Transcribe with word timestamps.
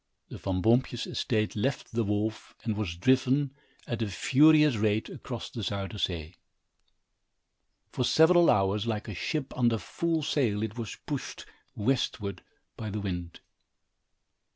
The 0.29 0.39
Van 0.39 0.63
Boompjes 0.63 1.05
estate 1.05 1.55
left 1.55 1.91
the 1.91 2.03
wharf 2.03 2.55
and 2.63 2.75
was 2.75 2.95
driven, 2.95 3.51
at 3.85 4.01
a 4.01 4.07
furious 4.07 4.75
rate, 4.77 5.09
across 5.09 5.51
the 5.51 5.61
Zuyder 5.61 5.99
Zee. 5.99 6.37
For 7.91 8.03
several 8.03 8.49
hours, 8.49 8.87
like 8.87 9.07
a 9.07 9.13
ship 9.13 9.55
under 9.55 9.77
full 9.77 10.23
sail, 10.23 10.63
it 10.63 10.75
was 10.75 10.97
pushed 11.05 11.45
westward 11.75 12.41
by 12.75 12.89
the 12.89 12.99
wind. 13.01 13.41